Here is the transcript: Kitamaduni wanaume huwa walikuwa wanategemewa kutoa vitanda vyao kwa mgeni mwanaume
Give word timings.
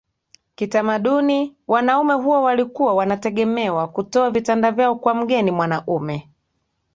Kitamaduni 0.55 1.55
wanaume 1.67 2.13
huwa 2.13 2.41
walikuwa 2.41 2.93
wanategemewa 2.93 3.87
kutoa 3.87 4.31
vitanda 4.31 4.71
vyao 4.71 4.95
kwa 4.95 5.13
mgeni 5.13 5.51
mwanaume 5.51 6.29